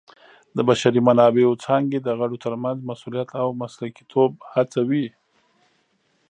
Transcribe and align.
د 0.55 0.57
بشري 0.69 1.01
منابعو 1.07 1.59
څانګې 1.63 1.99
د 2.01 2.09
غړو 2.19 2.37
ترمنځ 2.45 2.77
مسؤلیت 2.89 3.29
او 3.41 3.47
مسلکیتوب 3.61 4.31
هڅوي. 4.53 5.07